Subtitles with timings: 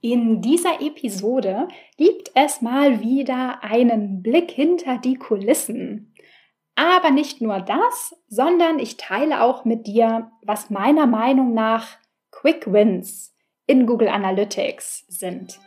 [0.00, 1.66] In dieser Episode
[1.96, 6.14] gibt es mal wieder einen Blick hinter die Kulissen.
[6.76, 11.96] Aber nicht nur das, sondern ich teile auch mit dir, was meiner Meinung nach
[12.30, 13.34] Quick Wins
[13.66, 15.58] in Google Analytics sind.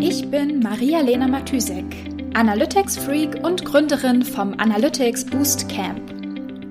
[0.00, 1.84] Ich bin Maria-Lena Matysek,
[2.34, 6.13] Analytics-Freak und Gründerin vom Analytics Boost Camp.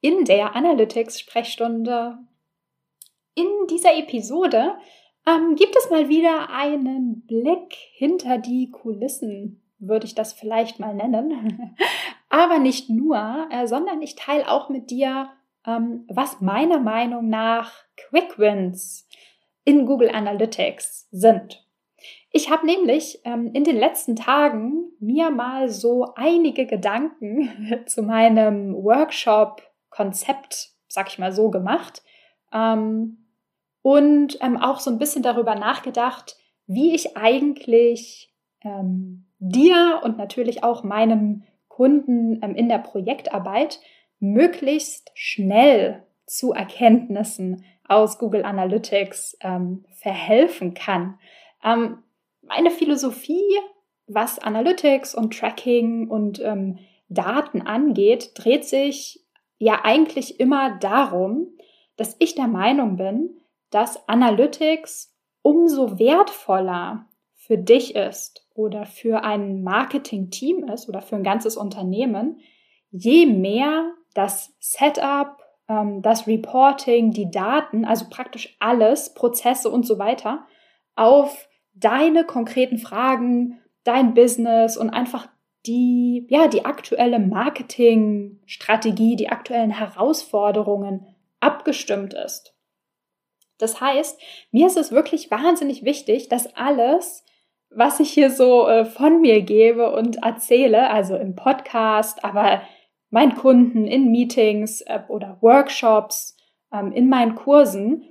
[0.00, 2.18] in der Analytics-Sprechstunde.
[3.34, 4.76] In dieser Episode
[5.26, 10.94] ähm, gibt es mal wieder einen Blick hinter die Kulissen, würde ich das vielleicht mal
[10.94, 11.76] nennen.
[12.28, 15.30] Aber nicht nur, äh, sondern ich teile auch mit dir,
[15.66, 19.08] ähm, was meiner Meinung nach Quick Wins
[19.64, 21.64] in Google Analytics sind.
[22.30, 28.74] Ich habe nämlich ähm, in den letzten Tagen mir mal so einige Gedanken zu meinem
[28.74, 32.02] Workshop Konzept, sag ich mal so, gemacht.
[32.52, 33.24] Ähm,
[33.82, 36.36] und ähm, auch so ein bisschen darüber nachgedacht,
[36.66, 43.80] wie ich eigentlich ähm, dir und natürlich auch meinem Kunden ähm, in der Projektarbeit
[44.18, 51.18] möglichst schnell zu Erkenntnissen aus Google Analytics ähm, verhelfen kann.
[51.64, 52.02] Ähm,
[52.42, 53.56] meine Philosophie,
[54.06, 56.42] was Analytics und Tracking und
[57.10, 59.22] Daten angeht, dreht sich
[59.58, 61.48] ja eigentlich immer darum,
[61.96, 69.62] dass ich der Meinung bin, dass Analytics umso wertvoller für dich ist oder für ein
[69.62, 72.40] Marketing-Team ist oder für ein ganzes Unternehmen,
[72.90, 75.38] je mehr das Setup,
[75.68, 80.46] ähm, das Reporting, die Daten, also praktisch alles, Prozesse und so weiter,
[80.96, 85.28] auf deine konkreten Fragen, dein Business und einfach
[85.68, 91.06] die, ja, die aktuelle Marketingstrategie, die aktuellen Herausforderungen
[91.40, 92.54] abgestimmt ist.
[93.58, 94.20] Das heißt,
[94.50, 97.24] mir ist es wirklich wahnsinnig wichtig, dass alles,
[97.70, 102.62] was ich hier so äh, von mir gebe und erzähle, also im Podcast, aber
[103.10, 106.36] meinen Kunden in Meetings äh, oder Workshops,
[106.72, 108.04] ähm, in meinen Kursen,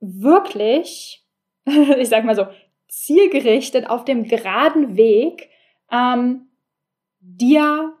[0.00, 1.26] wirklich,
[1.66, 2.46] ich sag mal so,
[2.88, 5.50] zielgerichtet auf dem geraden Weg
[5.90, 6.47] ähm,
[7.36, 7.94] dir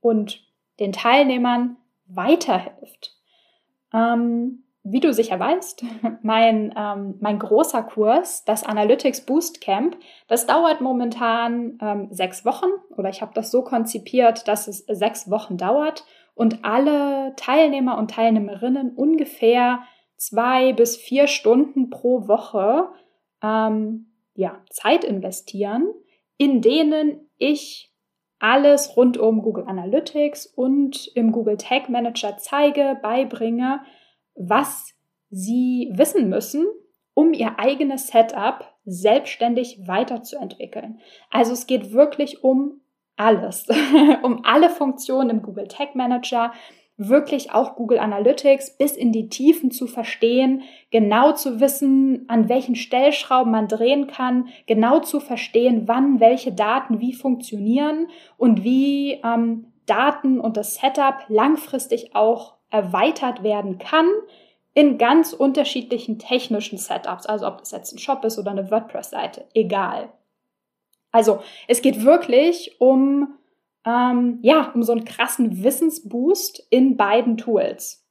[0.00, 0.44] und
[0.80, 3.16] den Teilnehmern weiterhilft.
[3.92, 5.84] Ähm, wie du sicher weißt,
[6.22, 9.96] mein, ähm, mein großer Kurs, das Analytics Boost Camp,
[10.28, 15.30] das dauert momentan ähm, sechs Wochen oder ich habe das so konzipiert, dass es sechs
[15.30, 19.80] Wochen dauert und alle Teilnehmer und Teilnehmerinnen ungefähr
[20.16, 22.88] zwei bis vier Stunden pro Woche
[23.42, 25.92] ähm, ja, Zeit investieren,
[26.36, 27.92] in denen ich
[28.38, 33.80] alles rund um Google Analytics und im Google Tag Manager zeige, beibringe,
[34.34, 34.94] was
[35.30, 36.66] Sie wissen müssen,
[37.14, 41.00] um Ihr eigenes Setup selbstständig weiterzuentwickeln.
[41.30, 42.80] Also es geht wirklich um
[43.16, 43.66] alles,
[44.22, 46.52] um alle Funktionen im Google Tag Manager,
[46.98, 52.74] wirklich auch Google Analytics bis in die Tiefen zu verstehen, genau zu wissen, an welchen
[52.74, 58.08] Stellschrauben man drehen kann, genau zu verstehen, wann welche Daten wie funktionieren
[58.38, 64.06] und wie ähm, Daten und das Setup langfristig auch erweitert werden kann
[64.74, 69.46] in ganz unterschiedlichen technischen Setups, also ob das jetzt ein Shop ist oder eine WordPress-Seite,
[69.54, 70.10] egal.
[71.12, 73.38] Also es geht wirklich um
[73.86, 78.04] ähm, ja, um so einen krassen Wissensboost in beiden Tools.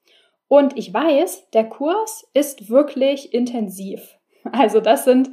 [0.47, 4.18] Und ich weiß, der Kurs ist wirklich intensiv.
[4.51, 5.31] Also das sind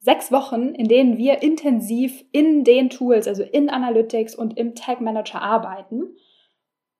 [0.00, 5.00] sechs Wochen, in denen wir intensiv in den Tools, also in Analytics und im Tag
[5.00, 6.16] Manager arbeiten.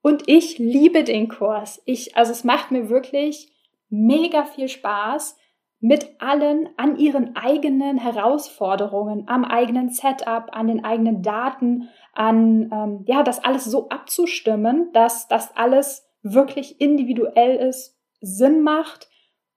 [0.00, 1.82] Und ich liebe den Kurs.
[1.84, 3.52] Ich, also es macht mir wirklich
[3.88, 5.36] mega viel Spaß,
[5.80, 13.04] mit allen an ihren eigenen Herausforderungen, am eigenen Setup, an den eigenen Daten, an ähm,
[13.06, 19.08] ja, das alles so abzustimmen, dass das alles wirklich individuell ist, Sinn macht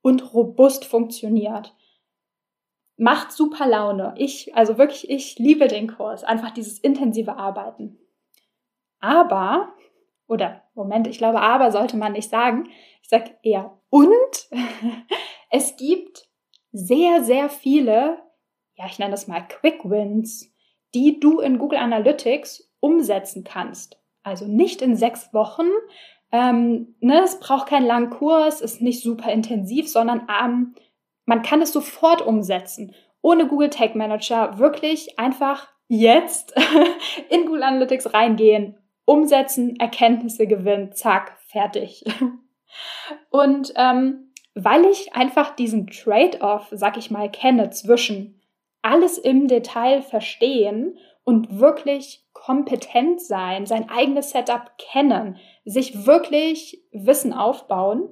[0.01, 1.75] und robust funktioniert.
[2.97, 4.13] Macht super Laune.
[4.17, 6.23] Ich, also wirklich, ich liebe den Kurs.
[6.23, 7.97] Einfach dieses intensive Arbeiten.
[8.99, 9.73] Aber,
[10.27, 12.69] oder Moment, ich glaube, aber sollte man nicht sagen.
[13.01, 14.49] Ich sage eher Und
[15.51, 16.27] es gibt
[16.71, 18.17] sehr, sehr viele,
[18.75, 20.51] ja, ich nenne das mal Quick Wins,
[20.95, 23.99] die du in Google Analytics umsetzen kannst.
[24.23, 25.67] Also nicht in sechs Wochen.
[26.31, 30.75] Ähm, ne, es braucht keinen langen Kurs, ist nicht super intensiv, sondern ähm,
[31.25, 32.95] man kann es sofort umsetzen.
[33.21, 36.53] Ohne Google Tag Manager wirklich einfach jetzt
[37.29, 42.05] in Google Analytics reingehen, umsetzen, Erkenntnisse gewinnen, zack, fertig.
[43.29, 48.41] Und ähm, weil ich einfach diesen Trade-off, sag ich mal, kenne zwischen
[48.81, 57.33] alles im Detail verstehen und wirklich kompetent sein, sein eigenes Setup kennen, sich wirklich Wissen
[57.33, 58.09] aufbauen,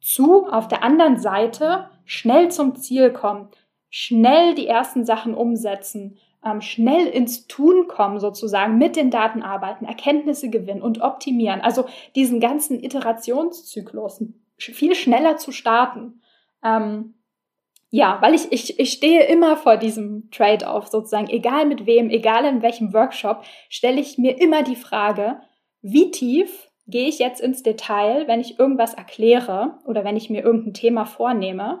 [0.00, 3.48] zu auf der anderen Seite schnell zum Ziel kommen,
[3.90, 9.84] schnell die ersten Sachen umsetzen, ähm, schnell ins Tun kommen, sozusagen mit den Daten arbeiten,
[9.84, 11.60] Erkenntnisse gewinnen und optimieren.
[11.60, 11.84] Also
[12.14, 14.24] diesen ganzen Iterationszyklus
[14.58, 16.20] viel schneller zu starten.
[16.62, 17.14] Ähm,
[17.90, 22.44] ja, weil ich, ich, ich stehe immer vor diesem Trade-off sozusagen, egal mit wem, egal
[22.44, 25.40] in welchem Workshop, stelle ich mir immer die Frage,
[25.80, 30.42] wie tief gehe ich jetzt ins Detail, wenn ich irgendwas erkläre oder wenn ich mir
[30.42, 31.80] irgendein Thema vornehme?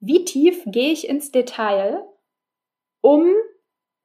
[0.00, 2.02] Wie tief gehe ich ins Detail,
[3.00, 3.26] um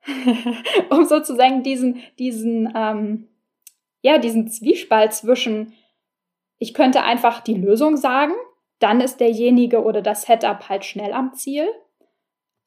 [0.89, 3.27] um sozusagen diesen, diesen, ähm,
[4.01, 5.74] ja, diesen Zwiespalt zwischen,
[6.62, 8.34] ich könnte einfach die Lösung sagen,
[8.78, 11.68] dann ist derjenige oder das Setup halt schnell am Ziel.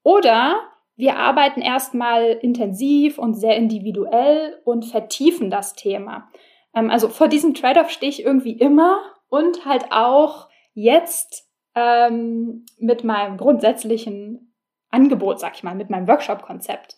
[0.03, 0.61] Oder
[0.97, 6.29] wir arbeiten erstmal intensiv und sehr individuell und vertiefen das Thema.
[6.75, 13.05] Ähm, also vor diesem Trade-off stehe ich irgendwie immer und halt auch jetzt ähm, mit
[13.05, 14.57] meinem grundsätzlichen
[14.91, 16.97] Angebot, sag ich mal, mit meinem Workshop-Konzept.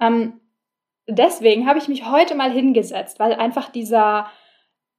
[0.00, 0.40] Ähm,
[1.06, 4.26] deswegen habe ich mich heute mal hingesetzt, weil einfach dieser,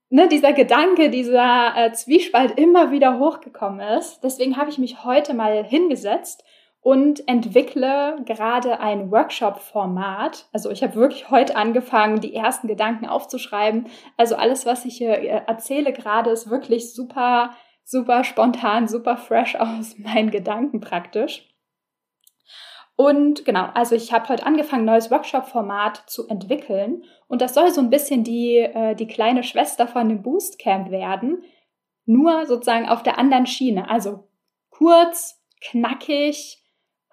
[0.10, 4.24] ne, dieser Gedanke, dieser äh, Zwiespalt immer wieder hochgekommen ist.
[4.24, 6.44] Deswegen habe ich mich heute mal hingesetzt
[6.82, 10.48] und entwickle gerade ein Workshop-Format.
[10.54, 13.88] Also ich habe wirklich heute angefangen, die ersten Gedanken aufzuschreiben.
[14.18, 19.56] Also alles, was ich hier äh, erzähle gerade, ist wirklich super, super spontan, super fresh
[19.56, 21.55] aus meinen Gedanken praktisch.
[22.98, 27.04] Und genau, also ich habe heute angefangen, neues Workshop-Format zu entwickeln.
[27.28, 31.44] Und das soll so ein bisschen die, äh, die kleine Schwester von dem Boostcamp werden.
[32.06, 33.90] Nur sozusagen auf der anderen Schiene.
[33.90, 34.28] Also
[34.70, 36.64] kurz, knackig,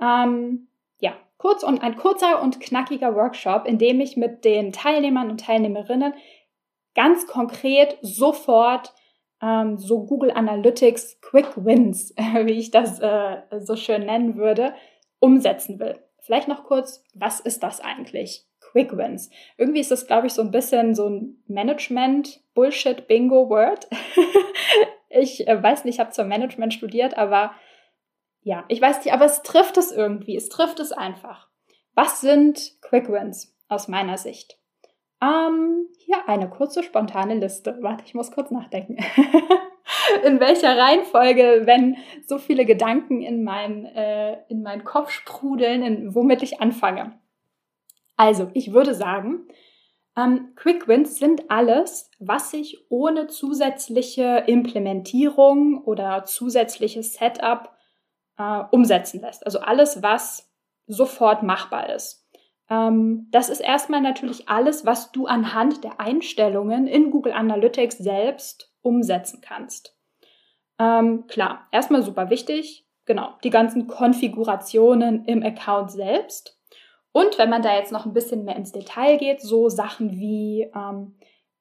[0.00, 0.68] ähm,
[1.00, 5.40] ja, kurz und ein kurzer und knackiger Workshop, in dem ich mit den Teilnehmern und
[5.40, 6.14] Teilnehmerinnen
[6.94, 8.94] ganz konkret sofort
[9.42, 12.14] ähm, so Google Analytics Quick Wins,
[12.44, 14.74] wie ich das äh, so schön nennen würde,
[15.22, 15.98] umsetzen will.
[16.18, 18.44] Vielleicht noch kurz, was ist das eigentlich?
[18.60, 19.30] Quick Wins.
[19.56, 23.88] Irgendwie ist das, glaube ich, so ein bisschen so ein Management-Bullshit-Bingo-Word.
[25.08, 27.52] ich äh, weiß nicht, ich habe zwar Management studiert, aber
[28.42, 30.36] ja, ich weiß nicht, aber es trifft es irgendwie.
[30.36, 31.48] Es trifft es einfach.
[31.94, 34.58] Was sind Quick Wins aus meiner Sicht?
[35.22, 37.78] Ähm, hier eine kurze, spontane Liste.
[37.80, 38.96] Warte, ich muss kurz nachdenken.
[40.24, 46.14] in welcher Reihenfolge, wenn so viele Gedanken in, mein, äh, in meinen Kopf sprudeln, in,
[46.14, 47.18] womit ich anfange.
[48.16, 49.48] Also, ich würde sagen,
[50.16, 57.70] ähm, Quick Wins sind alles, was sich ohne zusätzliche Implementierung oder zusätzliches Setup
[58.38, 59.44] äh, umsetzen lässt.
[59.46, 60.52] Also alles, was
[60.86, 62.28] sofort machbar ist.
[62.68, 68.72] Ähm, das ist erstmal natürlich alles, was du anhand der Einstellungen in Google Analytics selbst
[68.82, 69.96] umsetzen kannst.
[70.78, 76.58] Ähm, klar, erstmal super wichtig, genau, die ganzen Konfigurationen im Account selbst.
[77.12, 80.70] Und wenn man da jetzt noch ein bisschen mehr ins Detail geht, so Sachen wie
[80.74, 81.14] ähm,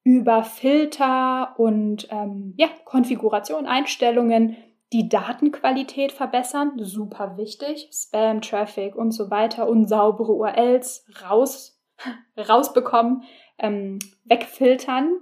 [0.03, 4.56] über Filter und ähm, ja, Konfiguration, Einstellungen,
[4.94, 11.80] die Datenqualität verbessern, super wichtig, Spam, Traffic und so weiter, unsaubere URLs raus,
[12.38, 13.24] rausbekommen,
[13.58, 15.20] ähm, wegfiltern,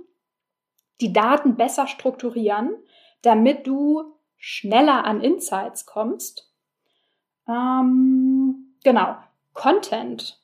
[1.01, 2.75] die Daten besser strukturieren,
[3.21, 4.03] damit du
[4.37, 6.51] schneller an Insights kommst.
[7.47, 9.15] Ähm, genau,
[9.53, 10.39] Content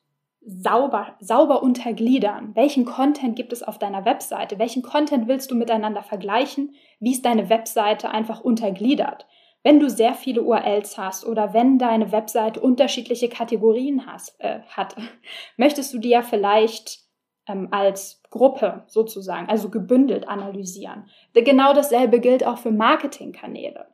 [0.45, 2.51] sauber, sauber untergliedern.
[2.55, 4.59] Welchen Content gibt es auf deiner Webseite?
[4.59, 6.75] Welchen Content willst du miteinander vergleichen?
[6.99, 9.25] Wie ist deine Webseite einfach untergliedert?
[9.63, 14.95] Wenn du sehr viele URLs hast oder wenn deine Webseite unterschiedliche Kategorien hast, äh, hat,
[15.57, 17.04] möchtest du die ja vielleicht
[17.47, 21.09] ähm, als Gruppe sozusagen, also gebündelt analysieren.
[21.33, 23.87] Genau dasselbe gilt auch für Marketingkanäle.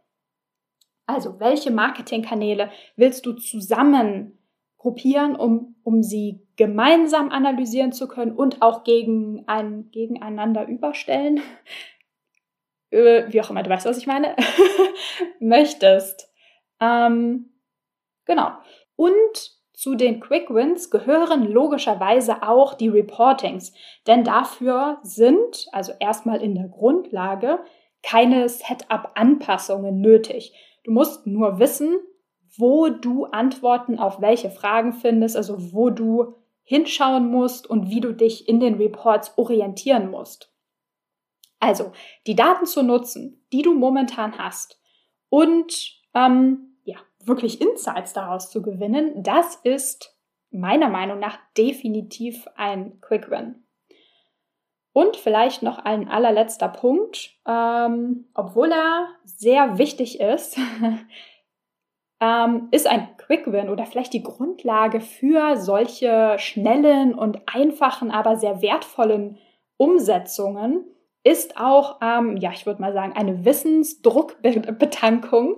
[1.06, 4.38] Also, welche Marketingkanäle willst du zusammen
[4.78, 11.42] gruppieren, um, um sie gemeinsam analysieren zu können und auch gegen ein, gegeneinander überstellen?
[12.92, 14.36] äh, wie auch immer, du weißt, was ich meine,
[15.40, 16.32] möchtest.
[16.80, 17.52] Ähm,
[18.26, 18.52] genau.
[18.96, 23.74] Und zu den Quick Wins gehören logischerweise auch die Reportings,
[24.06, 27.58] denn dafür sind, also erstmal in der Grundlage,
[28.04, 30.54] keine Setup-Anpassungen nötig.
[30.84, 31.98] Du musst nur wissen,
[32.60, 38.14] wo du Antworten auf welche Fragen findest, also wo du hinschauen musst und wie du
[38.14, 40.54] dich in den Reports orientieren musst.
[41.60, 41.92] Also
[42.28, 44.80] die Daten zu nutzen, die du momentan hast
[45.30, 46.71] und ähm,
[47.28, 50.18] wirklich Insights daraus zu gewinnen, das ist
[50.52, 53.64] meiner Meinung nach definitiv ein Quick Win.
[54.94, 60.58] Und vielleicht noch ein allerletzter Punkt, ähm, obwohl er sehr wichtig ist,
[62.20, 68.36] ähm, ist ein Quick Win oder vielleicht die Grundlage für solche schnellen und einfachen, aber
[68.36, 69.38] sehr wertvollen
[69.78, 70.84] Umsetzungen,
[71.24, 75.58] ist auch, ähm, ja, ich würde mal sagen, eine Wissensdruckbetankung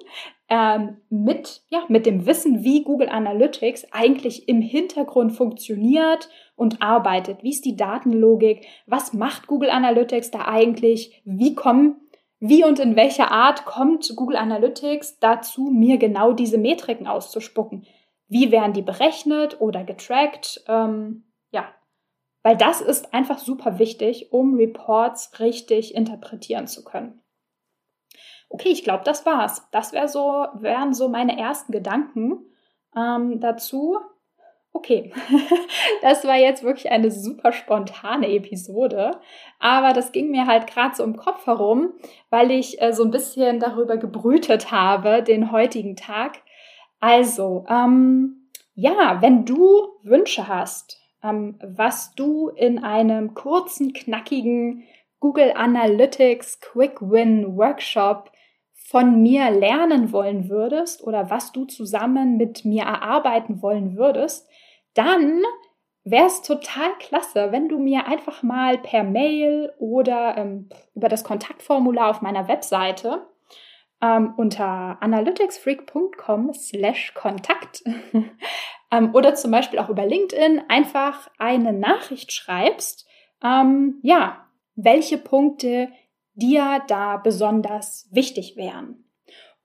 [0.53, 7.41] ähm, mit, ja, mit dem Wissen, wie Google Analytics eigentlich im Hintergrund funktioniert und arbeitet.
[7.41, 8.67] Wie ist die Datenlogik?
[8.85, 11.23] Was macht Google Analytics da eigentlich?
[11.25, 11.95] Wie kommen
[12.39, 17.87] wie und in welcher Art kommt Google Analytics dazu, mir genau diese Metriken auszuspucken?
[18.27, 20.63] Wie werden die berechnet oder getrackt?
[20.67, 21.65] Ähm, ja,
[22.43, 27.22] weil das ist einfach super wichtig, um Reports richtig interpretieren zu können.
[28.53, 29.67] Okay, ich glaube, das war's.
[29.71, 32.45] Das wär so, wären so meine ersten Gedanken
[32.95, 33.97] ähm, dazu.
[34.71, 35.11] Okay,
[36.03, 39.19] das war jetzt wirklich eine super spontane Episode,
[39.57, 41.93] aber das ging mir halt gerade so im Kopf herum,
[42.29, 46.39] weil ich äh, so ein bisschen darüber gebrütet habe, den heutigen Tag.
[46.99, 54.83] Also, ähm, ja, wenn du Wünsche hast, ähm, was du in einem kurzen, knackigen
[55.19, 58.29] Google Analytics Quick Win Workshop
[58.85, 64.47] von mir lernen wollen würdest oder was du zusammen mit mir erarbeiten wollen würdest,
[64.93, 65.41] dann
[66.03, 71.23] wäre es total klasse, wenn du mir einfach mal per Mail oder ähm, über das
[71.23, 73.25] Kontaktformular auf meiner Webseite
[74.01, 77.83] ähm, unter analyticsfreak.com slash Kontakt
[78.91, 83.07] ähm, oder zum Beispiel auch über LinkedIn einfach eine Nachricht schreibst,
[83.41, 85.89] ähm, ja, welche Punkte
[86.35, 89.03] dir da besonders wichtig wären.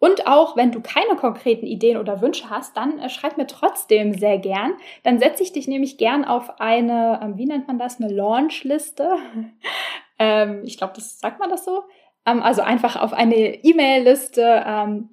[0.01, 4.15] Und auch wenn du keine konkreten Ideen oder Wünsche hast, dann äh, schreib mir trotzdem
[4.15, 4.75] sehr gern.
[5.03, 9.17] Dann setze ich dich nämlich gern auf eine, äh, wie nennt man das, eine Launchliste.
[10.19, 11.83] ähm, ich glaube, das sagt man das so.
[12.27, 15.11] Ähm, also einfach auf eine E-Mail-Liste, ähm,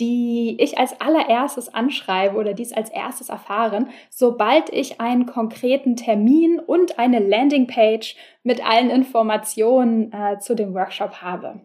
[0.00, 6.58] die ich als allererstes anschreibe oder dies als erstes erfahren, sobald ich einen konkreten Termin
[6.58, 11.60] und eine Landingpage mit allen Informationen äh, zu dem Workshop habe.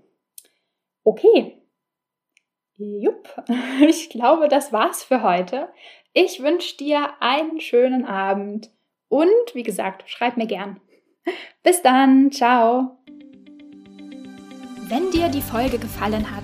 [1.05, 1.57] Okay.
[2.77, 3.43] Jupp,
[3.87, 5.69] ich glaube, das war's für heute.
[6.11, 8.69] Ich wünsche dir einen schönen Abend
[9.07, 10.81] und wie gesagt, schreib mir gern.
[11.63, 12.97] Bis dann, ciao.
[14.87, 16.43] Wenn dir die Folge gefallen hat